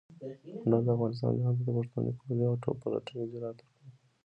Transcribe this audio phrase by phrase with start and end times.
[0.61, 3.89] هنر د انسان ذهن ته د پوښتنې کولو او پلټنې جرات ورکوي.